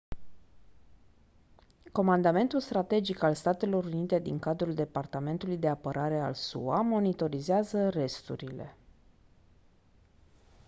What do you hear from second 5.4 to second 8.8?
de apărare al sua monitorizează resturile